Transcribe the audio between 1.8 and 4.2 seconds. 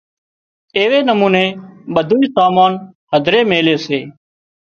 ٻڌونئين سامان هڌري ميلي سي